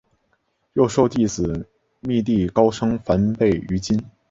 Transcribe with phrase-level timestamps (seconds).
[0.73, 1.69] 又授弟子
[1.99, 4.03] 觅历高声梵呗于今。